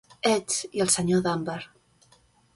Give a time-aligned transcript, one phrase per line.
[0.29, 1.61] Edge i el senyor Dunbar.